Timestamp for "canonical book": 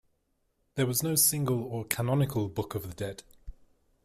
1.85-2.73